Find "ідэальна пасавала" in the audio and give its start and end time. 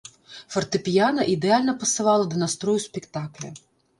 1.33-2.25